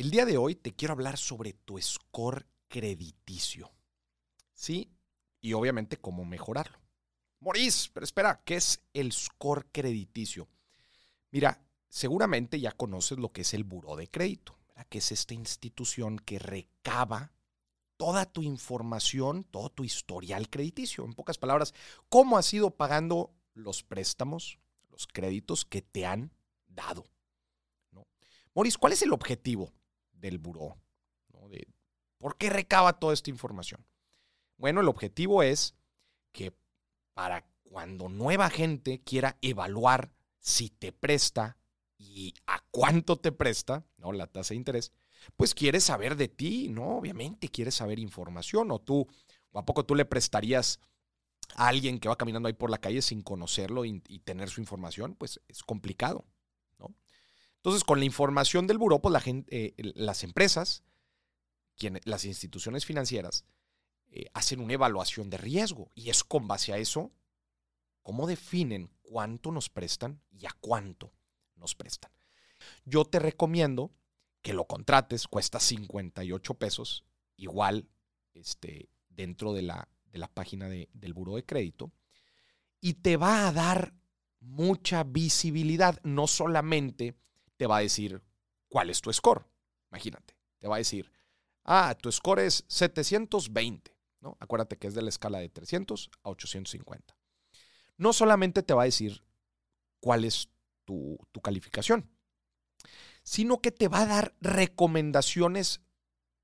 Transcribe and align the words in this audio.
El 0.00 0.10
día 0.10 0.24
de 0.24 0.38
hoy 0.38 0.54
te 0.54 0.74
quiero 0.74 0.92
hablar 0.92 1.18
sobre 1.18 1.52
tu 1.52 1.78
score 1.78 2.46
crediticio. 2.68 3.70
¿Sí? 4.54 4.90
Y 5.42 5.52
obviamente 5.52 5.98
cómo 5.98 6.24
mejorarlo. 6.24 6.78
Maurice, 7.40 7.90
pero 7.92 8.04
espera, 8.04 8.40
¿qué 8.46 8.56
es 8.56 8.80
el 8.94 9.12
score 9.12 9.66
crediticio? 9.70 10.48
Mira, 11.30 11.62
seguramente 11.90 12.58
ya 12.58 12.72
conoces 12.72 13.18
lo 13.18 13.30
que 13.30 13.42
es 13.42 13.52
el 13.52 13.64
buró 13.64 13.94
de 13.94 14.08
crédito, 14.08 14.58
que 14.88 14.96
es 14.96 15.12
esta 15.12 15.34
institución 15.34 16.18
que 16.18 16.38
recaba 16.38 17.34
toda 17.98 18.24
tu 18.24 18.42
información, 18.42 19.44
todo 19.44 19.68
tu 19.68 19.84
historial 19.84 20.48
crediticio. 20.48 21.04
En 21.04 21.12
pocas 21.12 21.36
palabras, 21.36 21.74
cómo 22.08 22.38
has 22.38 22.54
ido 22.54 22.70
pagando 22.70 23.34
los 23.52 23.82
préstamos, 23.82 24.60
los 24.88 25.06
créditos 25.06 25.66
que 25.66 25.82
te 25.82 26.06
han 26.06 26.32
dado. 26.68 27.04
¿no? 27.92 28.06
¿cuál 28.78 28.94
es 28.94 29.02
el 29.02 29.12
objetivo 29.12 29.74
del 30.20 30.38
buró? 30.38 30.78
¿Por 32.18 32.36
qué 32.36 32.50
recaba 32.50 32.98
toda 32.98 33.14
esta 33.14 33.30
información? 33.30 33.84
Bueno, 34.58 34.82
el 34.82 34.88
objetivo 34.88 35.42
es 35.42 35.74
que 36.32 36.52
para 37.14 37.46
cuando 37.62 38.08
nueva 38.08 38.50
gente 38.50 39.00
quiera 39.02 39.38
evaluar 39.40 40.12
si 40.38 40.68
te 40.68 40.92
presta 40.92 41.56
y 41.96 42.34
a 42.46 42.60
cuánto 42.70 43.16
te 43.18 43.32
presta, 43.32 43.86
¿no? 43.96 44.12
La 44.12 44.26
tasa 44.26 44.50
de 44.50 44.56
interés, 44.56 44.92
pues 45.36 45.54
quieres 45.54 45.84
saber 45.84 46.16
de 46.16 46.28
ti, 46.28 46.68
¿no? 46.68 46.98
Obviamente 46.98 47.48
quieres 47.48 47.74
saber 47.74 47.98
información 47.98 48.70
o 48.70 48.80
tú, 48.80 49.06
o 49.52 49.58
a 49.58 49.64
poco 49.64 49.84
tú 49.84 49.94
le 49.94 50.04
prestarías 50.04 50.78
a 51.54 51.68
alguien 51.68 51.98
que 51.98 52.08
va 52.08 52.16
caminando 52.16 52.46
ahí 52.46 52.54
por 52.54 52.70
la 52.70 52.78
calle 52.78 53.02
sin 53.02 53.22
conocerlo 53.22 53.84
y, 53.84 54.00
tener 54.24 54.50
su 54.50 54.60
información, 54.60 55.14
pues 55.14 55.40
es 55.48 55.62
complicado, 55.62 56.24
¿no? 56.24 56.29
Entonces, 57.60 57.84
con 57.84 57.98
la 57.98 58.06
información 58.06 58.66
del 58.66 58.78
buró, 58.78 59.00
pues 59.00 59.12
la 59.12 59.20
gente, 59.20 59.74
eh, 59.76 59.92
las 59.94 60.24
empresas, 60.24 60.82
las 62.04 62.24
instituciones 62.24 62.86
financieras, 62.86 63.44
eh, 64.08 64.26
hacen 64.32 64.60
una 64.60 64.72
evaluación 64.72 65.28
de 65.28 65.36
riesgo 65.36 65.90
y 65.94 66.08
es 66.08 66.24
con 66.24 66.48
base 66.48 66.72
a 66.72 66.78
eso 66.78 67.12
cómo 68.02 68.26
definen 68.26 68.90
cuánto 69.02 69.52
nos 69.52 69.68
prestan 69.68 70.22
y 70.30 70.46
a 70.46 70.56
cuánto 70.60 71.12
nos 71.56 71.74
prestan. 71.74 72.10
Yo 72.86 73.04
te 73.04 73.18
recomiendo 73.18 73.92
que 74.40 74.54
lo 74.54 74.66
contrates, 74.66 75.28
cuesta 75.28 75.60
58 75.60 76.54
pesos, 76.54 77.04
igual 77.36 77.90
este, 78.32 78.88
dentro 79.10 79.52
de 79.52 79.62
la, 79.62 79.88
de 80.06 80.18
la 80.18 80.28
página 80.28 80.68
del 80.68 81.12
buro 81.12 81.36
de 81.36 81.44
crédito, 81.44 81.92
y 82.80 82.94
te 82.94 83.18
va 83.18 83.46
a 83.46 83.52
dar 83.52 83.92
mucha 84.40 85.04
visibilidad. 85.04 86.00
No 86.02 86.26
solamente 86.26 87.16
te 87.60 87.66
va 87.66 87.76
a 87.76 87.80
decir 87.80 88.22
cuál 88.70 88.88
es 88.88 89.02
tu 89.02 89.12
score, 89.12 89.44
imagínate, 89.90 90.34
te 90.58 90.66
va 90.66 90.76
a 90.76 90.78
decir, 90.78 91.12
ah, 91.64 91.94
tu 92.00 92.10
score 92.10 92.40
es 92.40 92.64
720, 92.68 93.94
¿no? 94.22 94.38
Acuérdate 94.40 94.78
que 94.78 94.86
es 94.86 94.94
de 94.94 95.02
la 95.02 95.10
escala 95.10 95.40
de 95.40 95.50
300 95.50 96.10
a 96.22 96.30
850. 96.30 97.18
No 97.98 98.14
solamente 98.14 98.62
te 98.62 98.72
va 98.72 98.80
a 98.80 98.86
decir 98.86 99.22
cuál 100.00 100.24
es 100.24 100.48
tu, 100.86 101.18
tu 101.32 101.42
calificación, 101.42 102.10
sino 103.24 103.60
que 103.60 103.72
te 103.72 103.88
va 103.88 104.00
a 104.00 104.06
dar 104.06 104.34
recomendaciones 104.40 105.82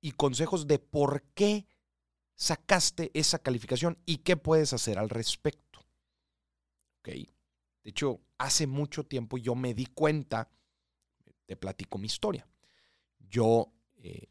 y 0.00 0.12
consejos 0.12 0.68
de 0.68 0.78
por 0.78 1.24
qué 1.34 1.66
sacaste 2.36 3.10
esa 3.14 3.40
calificación 3.40 3.98
y 4.06 4.18
qué 4.18 4.36
puedes 4.36 4.72
hacer 4.74 5.00
al 5.00 5.10
respecto. 5.10 5.80
¿Ok? 7.00 7.08
De 7.08 7.90
hecho, 7.90 8.20
hace 8.38 8.68
mucho 8.68 9.02
tiempo 9.02 9.38
yo 9.38 9.56
me 9.56 9.74
di 9.74 9.86
cuenta, 9.86 10.48
te 11.50 11.56
platico 11.56 11.98
mi 11.98 12.06
historia. 12.06 12.46
Yo 13.18 13.72
eh, 13.96 14.28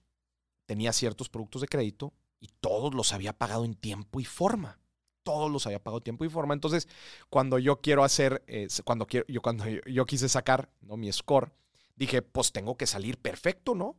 tenía 0.66 0.94
ciertos 0.94 1.28
productos 1.28 1.59
de 1.59 1.67
crédito 1.67 2.14
y 2.39 2.48
todos 2.62 2.95
los 2.95 3.12
había 3.12 3.38
pagado 3.38 3.66
en 3.66 3.75
tiempo 3.75 4.22
y 4.22 4.23
forma. 4.23 4.80
Todos 5.23 5.52
los 5.52 5.66
había 5.66 5.84
pagado 5.84 5.97
en 5.97 6.06
tiempo 6.06 6.24
y 6.24 6.30
forma. 6.30 6.53
Entonces, 6.53 6.88
cuando 7.30 7.59
yo 7.59 7.81
quiero 7.81 8.06
hacer, 8.06 8.41
eh, 8.47 8.69
cuando, 8.85 9.06
quiero, 9.06 9.25
yo, 9.28 9.41
cuando 9.41 9.66
yo, 9.68 10.06
quise 10.06 10.30
sacar 10.30 10.72
¿no? 10.80 10.96
mi 10.96 11.12
score, 11.12 11.52
dije, 11.97 12.22
pues 12.22 12.53
tengo 12.53 12.78
que 12.78 12.88
salir 12.88 13.18
perfecto, 13.18 13.75
¿no? 13.75 13.97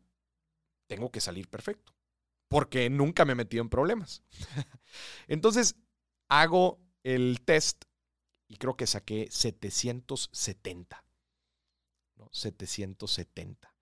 Tengo 0.87 1.11
que 1.11 1.21
salir 1.21 1.47
perfecto. 1.47 1.93
Porque 2.49 2.89
nunca 2.89 3.27
me 3.27 3.33
he 3.33 3.37
metido 3.37 3.63
en 3.63 3.69
problemas. 3.69 4.23
Entonces, 5.29 5.77
hago 6.31 6.81
el 7.03 7.43
test 7.45 7.85
y 8.49 8.57
creo 8.57 8.79
que 8.79 8.87
saqué 8.87 9.29
770. 9.31 11.05
¿No? 12.21 12.29
770. 12.33 13.75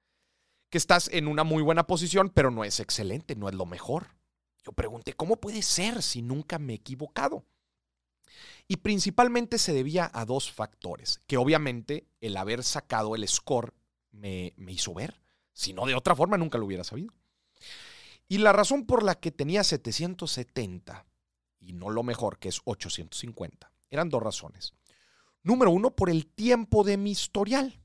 Que 0.70 0.78
estás 0.78 1.08
en 1.12 1.28
una 1.28 1.44
muy 1.44 1.62
buena 1.62 1.86
posición, 1.86 2.30
pero 2.30 2.50
no 2.50 2.64
es 2.64 2.80
excelente, 2.80 3.36
no 3.36 3.48
es 3.48 3.54
lo 3.54 3.66
mejor. 3.66 4.16
Yo 4.64 4.72
pregunté, 4.72 5.12
¿cómo 5.12 5.36
puede 5.36 5.62
ser 5.62 6.02
si 6.02 6.22
nunca 6.22 6.58
me 6.58 6.74
he 6.74 6.76
equivocado? 6.76 7.44
Y 8.66 8.76
principalmente 8.76 9.58
se 9.58 9.72
debía 9.72 10.10
a 10.12 10.24
dos 10.24 10.52
factores, 10.52 11.22
que 11.26 11.38
obviamente 11.38 12.06
el 12.20 12.36
haber 12.36 12.62
sacado 12.62 13.14
el 13.14 13.26
score 13.26 13.74
me, 14.10 14.52
hizo 14.68 14.94
ver. 14.94 15.20
Si 15.52 15.72
no, 15.72 15.86
de 15.86 15.94
otra 15.94 16.14
forma 16.14 16.36
nunca 16.36 16.58
lo 16.58 16.66
hubiera 16.66 16.84
sabido. 16.84 17.12
Y 18.28 18.38
la 18.38 18.52
razón 18.52 18.84
por 18.84 19.02
la 19.02 19.14
que 19.14 19.32
tenía 19.32 19.64
770 19.64 21.06
y 21.60 21.72
no 21.72 21.88
lo 21.90 22.02
mejor, 22.02 22.38
que 22.38 22.50
es 22.50 22.60
850, 22.64 23.72
eran 23.90 24.10
dos 24.10 24.22
razones. 24.22 24.74
Número 25.42 25.70
uno, 25.70 25.96
por 25.96 26.10
el 26.10 26.26
tiempo 26.26 26.84
de 26.84 26.98
mi 26.98 27.10
historial. 27.10 27.80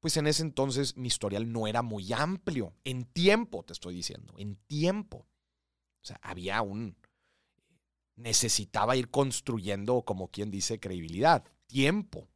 Pues 0.00 0.16
en 0.16 0.26
ese 0.26 0.42
entonces 0.42 0.96
mi 0.96 1.08
historial 1.08 1.50
no 1.52 1.66
era 1.66 1.82
muy 1.82 2.12
amplio. 2.12 2.74
En 2.84 3.04
tiempo, 3.04 3.64
te 3.64 3.72
estoy 3.72 3.94
diciendo, 3.94 4.34
en 4.38 4.56
tiempo. 4.66 5.26
O 6.00 6.04
sea, 6.04 6.18
había 6.22 6.62
un... 6.62 6.96
Necesitaba 8.16 8.96
ir 8.96 9.10
construyendo, 9.10 10.02
como 10.02 10.28
quien 10.28 10.50
dice, 10.50 10.80
credibilidad, 10.80 11.44
tiempo. 11.66 12.28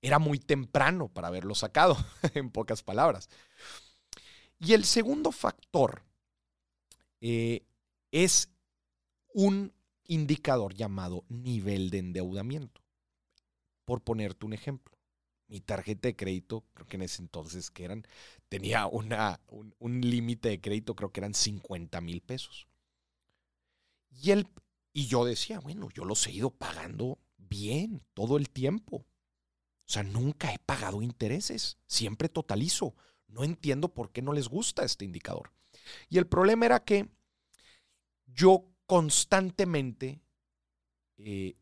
Era 0.00 0.18
muy 0.18 0.38
temprano 0.38 1.08
para 1.08 1.28
haberlo 1.28 1.54
sacado, 1.54 1.96
en 2.34 2.50
pocas 2.50 2.82
palabras. 2.82 3.28
Y 4.58 4.74
el 4.74 4.84
segundo 4.84 5.32
factor 5.32 6.02
eh, 7.20 7.66
es 8.10 8.48
un 9.32 9.72
indicador 10.06 10.74
llamado 10.74 11.24
nivel 11.28 11.90
de 11.90 11.98
endeudamiento. 11.98 12.82
Por 13.84 14.02
ponerte 14.02 14.46
un 14.46 14.52
ejemplo, 14.52 14.96
mi 15.52 15.60
tarjeta 15.60 16.08
de 16.08 16.16
crédito, 16.16 16.64
creo 16.72 16.86
que 16.86 16.96
en 16.96 17.02
ese 17.02 17.20
entonces 17.20 17.70
que 17.70 17.84
eran, 17.84 18.06
tenía 18.48 18.86
una, 18.86 19.38
un, 19.48 20.00
límite 20.00 20.48
de 20.48 20.62
crédito, 20.62 20.96
creo 20.96 21.12
que 21.12 21.20
eran 21.20 21.34
50 21.34 22.00
mil 22.00 22.22
pesos. 22.22 22.68
Y, 24.10 24.32
y 24.94 25.06
yo 25.08 25.26
decía, 25.26 25.60
bueno, 25.60 25.90
yo 25.90 26.06
los 26.06 26.26
he 26.26 26.32
ido 26.32 26.48
pagando 26.48 27.18
bien 27.36 28.02
todo 28.14 28.38
el 28.38 28.48
tiempo. 28.48 28.96
O 28.96 29.92
sea, 29.92 30.02
nunca 30.02 30.54
he 30.54 30.58
pagado 30.58 31.02
intereses, 31.02 31.76
siempre 31.86 32.30
totalizo. 32.30 32.94
No 33.26 33.44
entiendo 33.44 33.92
por 33.92 34.10
qué 34.10 34.22
no 34.22 34.32
les 34.32 34.48
gusta 34.48 34.84
este 34.84 35.04
indicador. 35.04 35.52
Y 36.08 36.16
el 36.16 36.26
problema 36.26 36.64
era 36.64 36.82
que 36.82 37.10
yo 38.24 38.70
constantemente, 38.86 40.22
eh, 41.18 41.56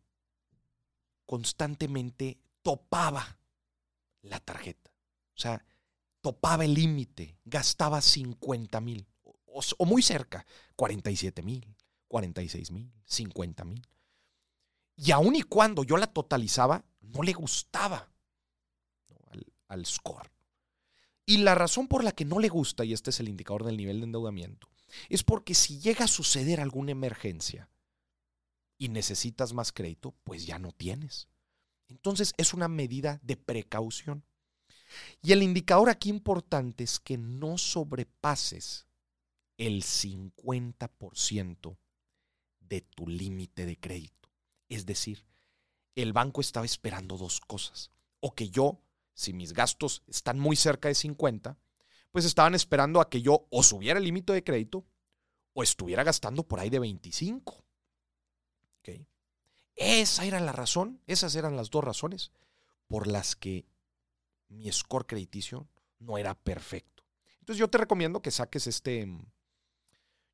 constantemente 1.26 2.38
topaba 2.62 3.39
la 4.22 4.40
tarjeta. 4.40 4.90
O 5.34 5.40
sea, 5.40 5.64
topaba 6.20 6.64
el 6.64 6.74
límite, 6.74 7.38
gastaba 7.44 8.00
50 8.00 8.80
mil, 8.80 9.06
o, 9.46 9.86
muy 9.86 10.02
cerca, 10.02 10.46
47 10.76 11.42
mil, 11.42 11.76
46 12.08 12.70
mil, 12.70 12.92
50 13.04 13.64
mil. 13.64 13.86
Y 14.96 15.12
aun 15.12 15.34
y 15.34 15.42
cuando 15.42 15.82
yo 15.82 15.96
la 15.96 16.06
totalizaba, 16.06 16.84
no 17.00 17.22
le 17.22 17.32
gustaba 17.32 18.10
al 19.68 19.86
score. 19.86 20.30
Y 21.24 21.38
la 21.38 21.54
razón 21.54 21.86
por 21.86 22.02
la 22.02 22.12
que 22.12 22.24
no 22.24 22.38
le 22.38 22.48
gusta, 22.48 22.84
y 22.84 22.92
este 22.92 23.10
es 23.10 23.20
el 23.20 23.28
indicador 23.28 23.64
del 23.64 23.76
nivel 23.76 24.00
de 24.00 24.06
endeudamiento, 24.06 24.68
es 25.08 25.22
porque 25.22 25.54
si 25.54 25.78
llega 25.78 26.04
a 26.04 26.08
suceder 26.08 26.60
alguna 26.60 26.90
emergencia 26.90 27.70
y 28.78 28.88
necesitas 28.88 29.52
más 29.52 29.72
crédito, 29.72 30.14
pues 30.24 30.46
ya 30.46 30.58
no 30.58 30.72
tienes. 30.72 31.28
Entonces 31.90 32.32
es 32.36 32.54
una 32.54 32.68
medida 32.68 33.20
de 33.22 33.36
precaución. 33.36 34.24
Y 35.22 35.32
el 35.32 35.42
indicador 35.42 35.90
aquí 35.90 36.08
importante 36.08 36.84
es 36.84 36.98
que 36.98 37.18
no 37.18 37.58
sobrepases 37.58 38.86
el 39.58 39.82
50% 39.82 41.76
de 42.60 42.80
tu 42.80 43.06
límite 43.06 43.66
de 43.66 43.78
crédito. 43.78 44.30
Es 44.68 44.86
decir, 44.86 45.26
el 45.94 46.12
banco 46.12 46.40
estaba 46.40 46.64
esperando 46.64 47.18
dos 47.18 47.40
cosas. 47.40 47.90
O 48.20 48.34
que 48.34 48.48
yo 48.48 48.80
si 49.20 49.34
mis 49.34 49.52
gastos 49.52 50.02
están 50.06 50.38
muy 50.38 50.56
cerca 50.56 50.88
de 50.88 50.94
50, 50.94 51.58
pues 52.10 52.24
estaban 52.24 52.54
esperando 52.54 53.02
a 53.02 53.10
que 53.10 53.20
yo 53.20 53.46
o 53.50 53.62
subiera 53.62 53.98
el 53.98 54.04
límite 54.04 54.32
de 54.32 54.42
crédito 54.42 54.86
o 55.52 55.62
estuviera 55.62 56.02
gastando 56.04 56.42
por 56.42 56.58
ahí 56.58 56.70
de 56.70 56.78
25. 56.78 57.62
Esa 59.76 60.24
era 60.24 60.40
la 60.40 60.52
razón, 60.52 61.00
esas 61.06 61.34
eran 61.34 61.56
las 61.56 61.70
dos 61.70 61.84
razones 61.84 62.32
por 62.86 63.06
las 63.06 63.36
que 63.36 63.66
mi 64.48 64.70
score 64.72 65.06
crediticio 65.06 65.68
no 65.98 66.18
era 66.18 66.34
perfecto. 66.34 67.04
Entonces 67.38 67.58
yo 67.58 67.68
te 67.68 67.78
recomiendo 67.78 68.20
que 68.20 68.30
saques 68.30 68.66
este, 68.66 69.08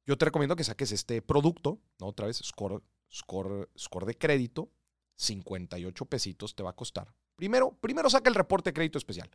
yo 0.06 0.16
te 0.16 0.24
recomiendo 0.24 0.56
que 0.56 0.64
saques 0.64 0.92
este 0.92 1.22
producto, 1.22 1.80
¿no? 1.98 2.06
Otra 2.06 2.26
vez, 2.26 2.38
score, 2.38 2.82
score, 3.12 3.70
score 3.78 4.06
de 4.06 4.16
crédito, 4.16 4.70
58 5.16 6.06
pesitos 6.06 6.54
te 6.54 6.62
va 6.62 6.70
a 6.70 6.76
costar. 6.76 7.14
Primero, 7.36 7.72
primero 7.80 8.08
saca 8.10 8.28
el 8.30 8.34
reporte 8.34 8.70
de 8.70 8.74
crédito 8.74 8.98
especial. 8.98 9.30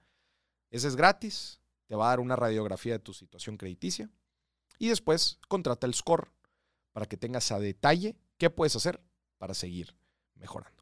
Ese 0.69 0.88
es 0.88 0.95
gratis, 0.95 1.59
te 1.88 1.95
va 1.95 2.07
a 2.07 2.09
dar 2.09 2.19
una 2.19 2.36
radiografía 2.36 2.94
de 2.94 3.00
tu 3.00 3.13
situación 3.13 3.57
crediticia 3.57 4.09
y 4.80 4.88
después 4.88 5.39
contrata 5.47 5.86
el 5.86 5.94
score 5.94 6.31
para 6.94 7.06
que 7.06 7.18
tengas 7.18 7.51
a 7.51 7.59
detalle 7.59 8.15
qué 8.38 8.50
puedes 8.50 8.75
hacer 8.75 9.01
para 9.42 9.56
seguir 9.56 9.96
mejorando. 10.36 10.81